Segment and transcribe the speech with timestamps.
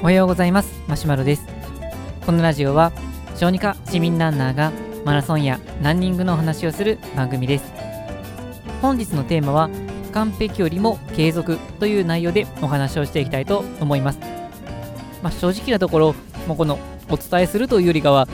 [0.00, 0.80] おはようございます。
[0.88, 1.46] マシュマロです。
[2.24, 2.90] このラジオは
[3.36, 4.72] 小児科市民ランナーが
[5.04, 7.70] マラソンやランニングのお話をする番組です。
[8.80, 9.68] 本日のテーマは
[10.12, 14.18] 完璧よりも継続という内容でお話をしていきたいと思います。
[15.22, 16.14] まあ、正直なところ
[16.48, 16.78] もうこの
[17.10, 18.26] お伝えするというよりかは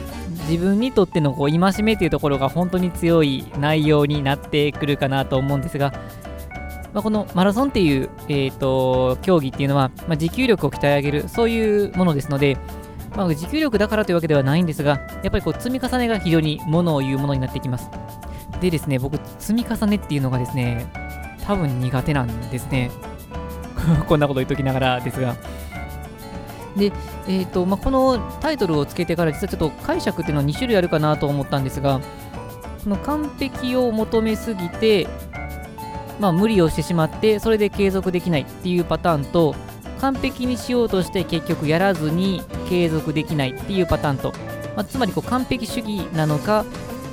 [0.49, 5.93] 自分にとってのこう戒めというところが本当に強い内容になってくるかなと思うんですが
[6.97, 12.57] まあ、このマラソンっていう、えーと、競技っていうのは、まあ、持久力を鍛え上げる、そういうものですので、
[13.15, 17.91] まあ、持久力だからというわけではないんですが、やっぱりこう積み重ねが非常にものを言うものになってきます。
[18.63, 20.87] でですね、僕、積み重ねっていうのがですね、
[21.45, 22.91] 多分苦手なんですね。
[24.09, 25.37] こんなこと言っときながらですが。
[26.79, 26.93] で、
[27.29, 32.01] えーとまあ、このタイトルをつけてから実はちょっと解釈っていうのは2種類あるかなと思ったんですが、
[32.85, 35.07] この完璧を求めすぎて、
[36.21, 39.55] まあ、無理をしてしまってそれで継続できないっていうパターンと
[40.01, 44.33] 完璧にしようとして結局やらずに継続できないっていうパターンと、
[44.77, 46.65] まあ、つまりこう完璧主義なのか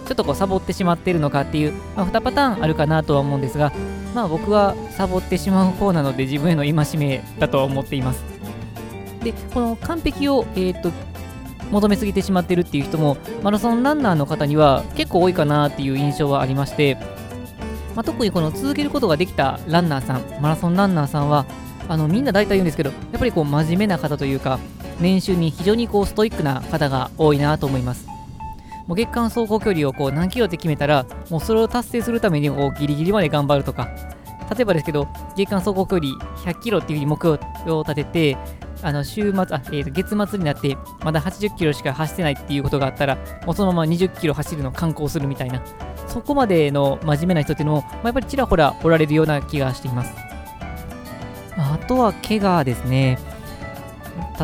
[0.06, 3.72] ちょっとこうサボってしまっているのかっていう、まあ、2パターンあるかなとは思うんですが、
[4.14, 8.24] まあ、僕はサボってしまう方なので自分への戒めだとは思っています。
[9.24, 10.92] でこの完璧を、えーと
[11.72, 16.98] 求めすぎてしまってるっていう人もマラソンランナーの方には結構多いかなっていう印象はありまして
[17.96, 21.46] まあ、特にこの続けることができたランナーさん、マラソンランナーさんは、
[21.88, 24.60] あのみんな大体言うんですけど、やっぱりこう真面目な方というか、
[25.02, 28.08] 練習に非常にこうストイックな方が多いなと思います。
[28.88, 33.90] もう月間走行距離をこう何キロって決めたら、もうそれを達成するためにこうギリギリまで頑張るとか、
[34.56, 36.10] 例えばですけど、月間走行距離
[36.44, 37.40] 100キロっていうふうに目標
[37.72, 38.38] を立てて、
[38.82, 45.62] あの週末あ、えー、月末になってまだ80キロしか走ってないっていうことがあったら、もうそのまま20キロ走るのを観光するみたいな、
[46.14, 50.14] そこまでの真面目な人っていうのも、まあ、やっぱりちらほらおられるような気がしています。
[51.58, 53.18] あとは怪我ですね。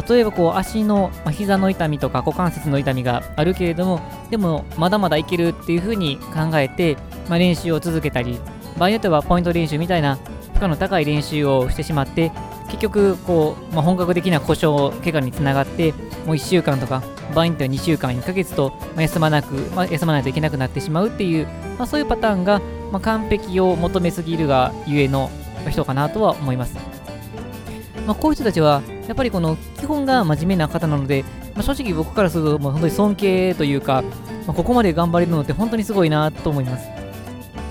[0.10, 4.02] 例えばこう足の、まあ、膝の痛みとか股関節の痛みがあるけれども、
[4.32, 8.40] でもまだまだいけるっていうふうに考えて、まあ、練習を続けたり、
[8.80, 10.16] 場合によってはポイント練習みたいな
[10.56, 12.32] 負荷の高い練習をしてしまって、
[12.68, 15.92] 結局こう、まあ、本格的な故障、怪我につながって、
[16.26, 17.04] もう1週間とか
[17.34, 21.48] 場合によっては2週間、1ヶ月と、まあ休まなく、まあ、休まないといけなくなってしまうっていう、
[21.78, 25.30] まあ、そういうパターンが、まあ、完璧を求めすぎるがゆえの
[25.70, 26.76] 人かなとは思います。
[28.06, 31.24] まあ、こういう人たちは、やっぱりこの基本が真面目な方なので、
[31.56, 34.04] まあ、正直僕からすると、もう本当に尊敬というか、
[34.48, 36.88] まあ、ここまで頑張れるのって本当にすごいなと思います。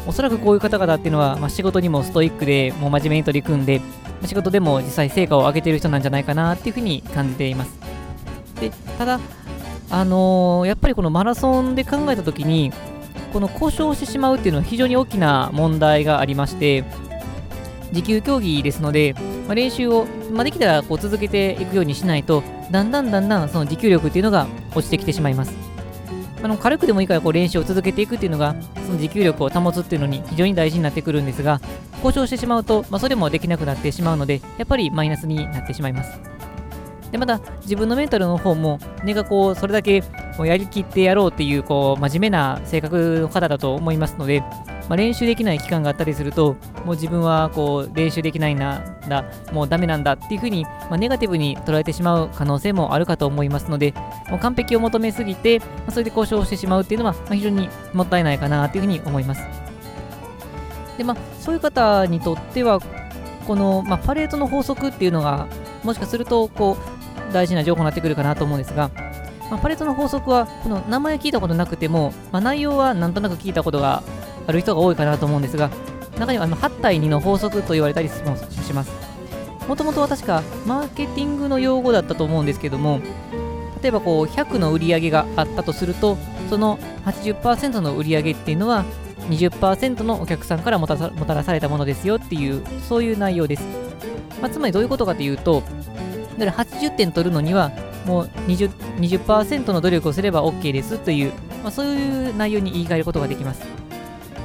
[0.07, 3.81] おそらくこういう方々っていうのは、まあ、仕事にもストイックで、もう真面目に取り組んで、
[4.25, 7.79] 仕事でも実際成果を上げている人なんじゃないかなっていうふうに感じています。
[8.61, 9.21] でただ、
[9.91, 12.73] あのー、やっぱりこのマラソンで考えたときに、
[13.33, 16.85] この故障してしまうっていうのは非常に大きな問題がありまして、
[17.93, 19.15] 持久競技ですので、
[19.47, 25.55] まあ、練習を、まあ、できたらこう続けていくようにしないと、だんだんだんだんその持久力っていうのが落ちてきてしまいます。
[26.43, 28.55] あの軽くでもいいからこう練習を続けていくっていうのが、
[28.87, 31.61] その持久力を保つっていうのに非常に大事になってくるんですが、
[32.03, 36.38] 故障してしまうと、まあ、それもできなくなってしまうので、やっぱりマイナスになってしまいます。
[37.11, 40.03] でまた自分のメンタルの方も根がこうそれだけ
[40.37, 53.95] もうやりきってやろうっていうこう真面目な性格の方だと思いますので、まあ、練習できない期間があったりするともう自分はこう練習できないんだもうダメなんだっていうふうに、まあ、ネガティブに捉えてしまう可能性もあるかと思いますので
[54.29, 59.43] もう完璧を求めすぎて、まあ、それで交渉してしまうっていうのは、まあ、非常にもったいないかなというふうに思います。
[60.99, 62.81] でまあそういう方にとっては
[63.47, 65.47] この、まあ、パレードの法則っていうのが
[65.83, 66.98] もしかするとこう
[67.33, 68.91] 大事な情報になってくるかなと思うんですが、
[69.51, 74.03] まあ、パレットの法則は、この名前聞いたことなくても、まあ、内容はなんとなく聞いたことが
[74.47, 75.71] ある人が多いかなと思うんですが、
[76.19, 78.91] 中にはあの8対2の法則と言われたりします。
[79.69, 83.01] もともとは確かマーケティングの用語だったと思うんですけども、
[83.83, 86.17] 例えばこう100の売り上げがあったとすると、
[86.49, 88.85] その80%の売り上げっていうのは
[89.29, 93.63] 20%のお客さんからもたらされたものですよっていう、そういう内容です。
[94.41, 95.63] まあ、つまりどういうことかというと、
[96.39, 97.71] だから80点取るのには、
[98.07, 101.33] もう 20%, 20の努力をすれば OK ですという、
[101.63, 103.61] まあ、そういう内容に言い換えることができます。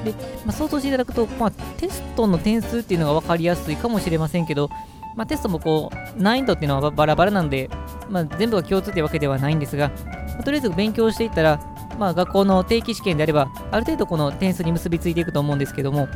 [0.04, 0.12] で、
[0.46, 4.70] まあ、想像していただくと、まあ、テストの点数っていうのが分かりやすいかもしれませんけど、
[5.16, 7.70] まあ、テストもこう難易度っていうのはバラバラなんで、
[8.10, 11.60] まあ、全部が共通ってわけではないんですが、まあ、とりあえず勉強していったら、
[12.00, 16.08] まあ、学校の定期試験であれば、ある程度この点数に結びついていくと思うんですけども、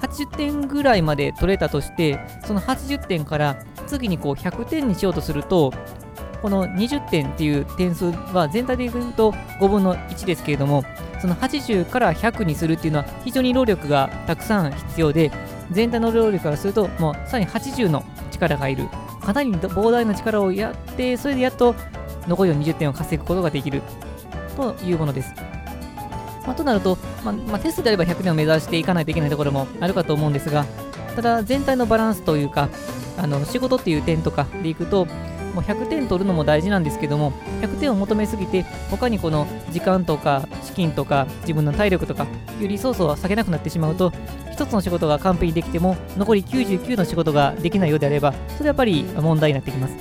[0.00, 5.72] 80点ぐらいまで取れたとして、その80点から次にこう100点にしようとすると、
[6.42, 10.84] この20点っていう点数は全体で言うと5分の1ですけれども、
[11.20, 15.30] その80から100にするっていうのは非常に労力がたくさん必要で、
[15.70, 18.88] 全体の労力からするともうさらに80の力がいる。
[19.22, 21.74] かなり膨大な力をやって、それでやっと
[22.28, 23.80] 残りの20点を稼ぐことができる
[24.54, 25.32] というものです。
[26.46, 30.66] まあ、となると、まあ、まあ、テストであれば100点を目指していかないといけないところもあるかと思うんですが、
[31.16, 32.68] ただ全体のバランスというか、
[33.16, 35.06] あの仕事っていう点とかでいくと、
[35.54, 37.32] もう100点取るのも大事なんですけども、
[37.62, 42.26] 100点を求めすぎて、他にこの時間とか資金とか自分の体力とか
[42.60, 44.10] いうリソースを避けなくなってしまうと、
[44.56, 49.94] 1つの仕事が完璧にできても、残り99の仕事ができないようであれば、それはやっぱり問題になってきます。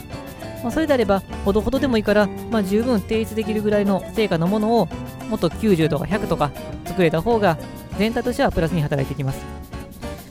[0.63, 4.87] まあ、それであれば、ほどほどでもいいから、まあ、十分提出できるぐらいの成果のものを、
[5.29, 6.51] もっと90とか100とか
[6.85, 7.57] 作れた方が、
[7.97, 9.62] 全体としてはプラスに働いてきます。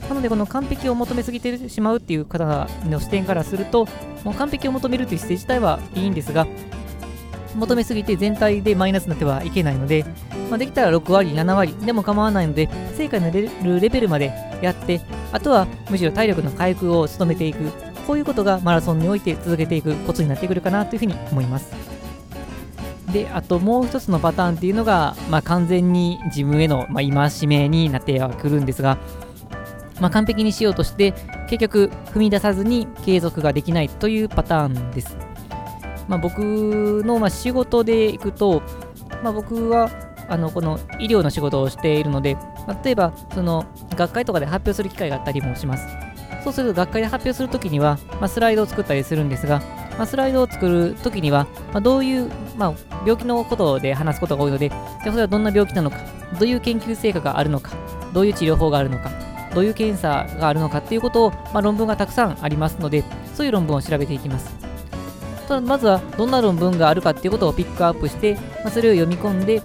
[0.09, 3.87] なので、この完璧を求めすぎてしまうっていう方の視点からすると、
[4.25, 6.47] もう完璧を求めるという姿勢自体はいいんですが、
[7.55, 10.05] 求めすぎて全体でマイナスになってはいけないので、
[10.49, 14.33] まあ、できたら6割、7割でも構わないので、成果になれるレベルまで
[14.63, 15.01] やって、
[15.33, 17.71] あとはむしろ体力の回復を努めていく、
[18.07, 21.73] こういうことがマラソンにおいて続けていくコツになってくるかなというふうに思います。
[23.13, 28.97] で、あともう一つのパターンっていうのが、まあ、完全に自分への、まあ、戒めになってはくるんですが、
[30.03, 31.15] まあ、完璧にしようとして
[31.49, 35.17] 結局踏み出さずに継続ができないというパターンです。
[36.09, 38.63] まあ、僕のま仕事でいくと、
[39.23, 39.89] まあ、僕は
[40.29, 42.35] あのこの医療の仕事をしているので、
[42.67, 43.65] ま例えばその
[43.95, 45.87] 学会とかで発表する機会があったりもします。
[46.43, 49.63] そうすると学会で発表するときには、ま、スライドを作ったりするんですが、
[49.97, 55.99] ま、スライドを作るときには、ま、どういう、まあ、病気のことで話すことが多いので、じゃそれはどんな病気なのか、
[56.41, 57.71] どういう研究成果があるのか、
[58.13, 59.13] どういう治療法があるのか、
[59.55, 63.05] どういう検査があるのかっていうことを、まあ、論文がたくさんありますので、
[63.35, 64.55] そういう論文を調べていきます。
[65.49, 69.63] ただまずはどんな論文があるかっていうことをピックアップして、まあ、それを読み込んで、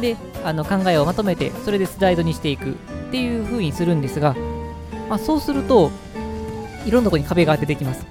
[0.00, 2.74] で、あの考えをまとめて、それでスライドにしていくっ
[3.10, 4.34] ていう風にするんですが、
[5.08, 5.90] まあ、そうすると、
[6.86, 8.04] いろんなとこに壁が出てきます。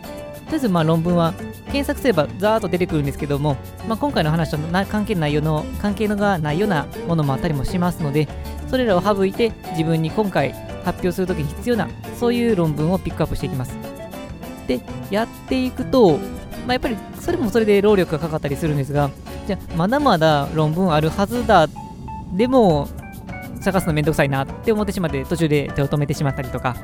[0.50, 1.34] とりあえずまあ論文は
[1.66, 3.56] 検索すればザーッと出てくるんですけども、
[3.88, 8.28] まあ、今回の話と関係ないよの関係のがないようなものもあったりもしますので、
[8.68, 11.88] それらを省いて自分に今回発表するときに必要な
[12.20, 13.76] そういう論文をピックアップしていきます。
[14.68, 19.10] で、やっていくと、まあ、やっぱりそれもそれで労力がかかったりするんですが、
[19.48, 21.68] じゃあまだまだ論文あるはずだ、
[22.34, 22.88] でも
[23.62, 26.76] 探すのめんどくさいなって思ってしまって途中で手を止めてしまったりとか、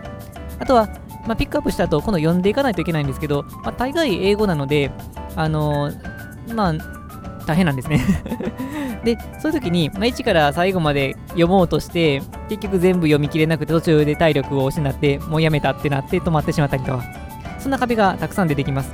[0.59, 0.87] あとは、
[1.27, 4.91] まあ、ピックアップした後、今度読んでいかないといけないんですけど、まあ、大概英語なので、
[5.35, 6.73] あのー、まあ、
[7.45, 8.01] 大変なんですね。
[9.05, 17.03] で、そういう時に、まあ、1から最後まで読もうとして、結局全部読み切れなくて途中で体力を失って、もうやめたってなって止まってしまったりとか、
[17.59, 18.91] そんな壁がたくさん出てきます。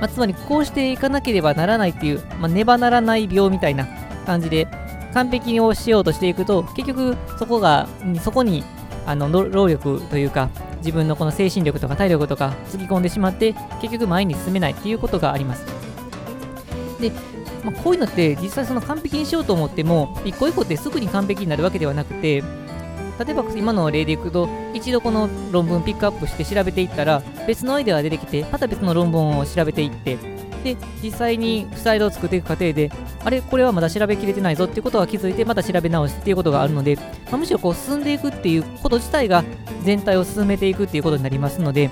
[0.00, 3.86] まあ、つまり、こうしていかなければならないっていう、まあ、ねばならない病みたいな
[4.24, 4.66] 感じで、
[5.12, 7.86] 完璧をしようとしていくと、結局そこが、
[8.22, 8.64] そこに
[9.06, 10.48] あの労力というか、
[10.78, 15.66] 自分のこの精神力とか体力とかつぎ込んでしまって、結局前に進めないっていうことがあります。
[17.00, 17.12] で、
[17.64, 22.42] まあ、こういうのって実際その完璧にしようと思っても一個一個ってすぐに完璧になるわけではなくて
[23.24, 30.16] 例えば今の例でいくと一度この論文ピックアップして調べていったら別のアイデアが出てきてまた別の論文を調べていって
[30.64, 32.90] で実際にスライドを作っていく過程で
[33.24, 39.44] あれこれはまだ調べきれてないぞっていうことは気づいてまた調べ直すっていうことがあるので、まあ、むしろこう進んでいくっていうこと自体が
[39.82, 41.90] 全体を進めていくっていうことになりますので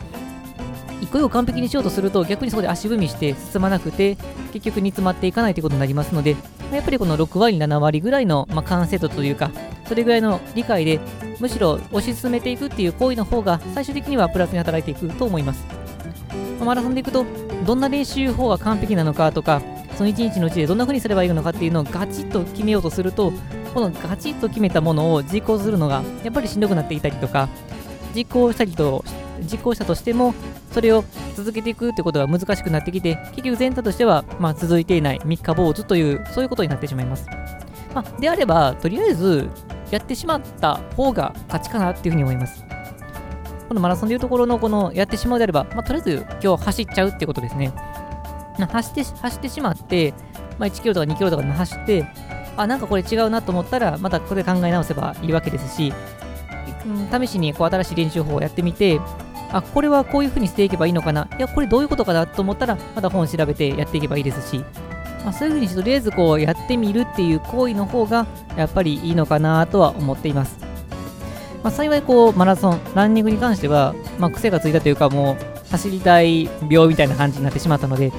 [1.00, 4.16] 一個一個完璧にしようとすると逆にそこで足踏みして進まなくて
[4.52, 6.36] 結局煮詰まっていかないということになりますので
[6.72, 9.50] やっぱりこの6割7割ぐらいの、まあ、完成度というか
[9.86, 11.00] それぐらいの理解で
[11.40, 15.64] むしろ推し進めていくっていう行為の方が最終的にはプラスに働いていくと思います、
[16.58, 17.24] まあ、マラソンでいくと
[17.66, 19.62] どんな練習法が完璧なのかとか
[19.96, 23.32] その1日のうちでどんな風にすればいいのかっていうのをガチッと決めようとすると
[23.74, 27.48] このガチッと決めたものを実行するのがやっぱりしんどくなっていたりとか
[28.14, 29.04] 実行したりと
[29.42, 30.34] 実行したとしても
[30.72, 31.04] それを
[31.34, 37.26] 続けていくってことが難しくなってきて、結局全体としては、まあ、続いていない三日坊主という、そういうことになってしまいます。
[37.94, 39.48] まあ、であれば、とりあえず
[39.90, 42.64] やってしまった方が勝ちかなっていうふうに思います。
[43.68, 47.72] このマラソンでいうところのこのやってしまうであれば、まあ、とりあえず今日走っちゃうってことですね。
[48.58, 50.12] 走って走ってしまって、
[50.58, 52.06] まあ、1キロとか2キロとか走って、
[52.56, 55.92] あ、なんかこれ違うなと思ったら、またこれ考え直せばいいわけですし、
[57.12, 59.00] 試しにこう新しい練習法をやってみて、
[59.52, 61.28] あ、これはこういう風にしていけばいいのかな？
[61.38, 62.26] いや、これどういうことかな？
[62.26, 64.64] と思ったら、また本調べてやっていけばいいですし、
[65.24, 68.26] まあ、そういう風にとりあえずこうやってみるっていう行為の方が、
[68.56, 70.58] やっぱりいいのかなとは思っています。
[71.62, 78.10] まあ、幸いこう、マラソン、ランニングに関しては、まあ、癖がついたというか、もう、走りたい病みたいな感じになってしまったので、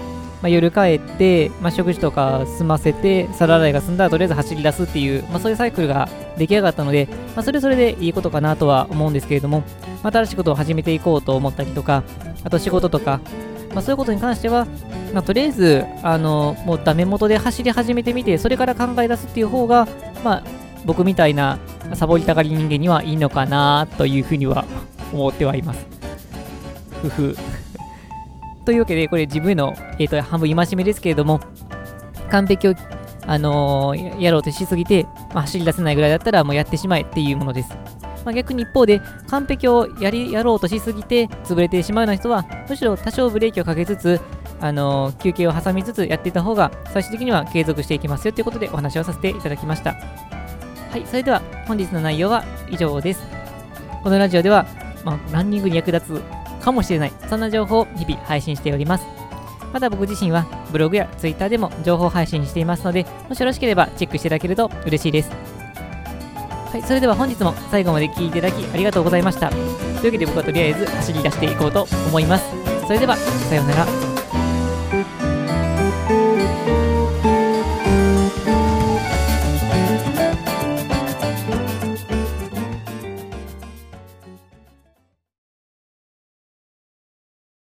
[0.42, 6.08] まあ、夜帰って、まあ、食事とか済ませて、皿洗いが済んだらとりあえず走り出すっていう、まあ、そういうサイクルが
[6.38, 9.64] 出来上がったので、まあ、それそれでいいことかなとは思うんですけれども、
[10.10, 12.04] 新しいことを始めていこうと思ったりとか、
[12.44, 13.20] あと仕事とか、
[13.74, 14.66] まあ、そういうことに関しては、
[15.14, 19.88] まあ、とりあえず、あのもうダメ元で走り始めてみて、それから考え出すっていう方が、
[20.24, 20.44] まあ、
[20.86, 21.60] 僕みたいな
[21.94, 24.66] サボりたがり人間にはいいのかなというふうには
[25.14, 25.86] 思ってはいます。
[27.02, 27.38] ふふ。
[28.66, 31.40] というわけで、これ自分への、えーと、半分戒めですけれども、
[32.30, 32.76] 完璧を、
[33.26, 37.76] あのー、やろうとしすぎて、まあ、走り出せないぐらいだったらもうやってしまえっていうものです。
[38.26, 44.20] まあ、逆に一方で、完璧をやりやろうとしすぎて潰れてしまうような人は、むしろ多少ブレーキをかけつつ、
[44.60, 49.96] あの、休憩を挟みつつやっていた方が、最終的には継続していきますよということでお話をさせていただきました。
[50.92, 53.22] はい、それでは本日の内容は以上です。
[54.04, 54.66] このラジオでは、
[55.04, 56.22] まあ、ランニングに役立つ
[56.64, 59.06] かもしれない、そんな情報を日々配信しております。
[59.74, 65.51] また僕自身はブログやツイッターでも情報配信していますので、もしよろしければチェックしていただけると嬉しいです。
[66.72, 69.50] はい、それでは本日も最後まで聴いていただきありがとうございました。
[69.50, 72.46] というわけで僕はとりあえず走り出していこうと思います。
[72.88, 74.11] それでは、さようなら。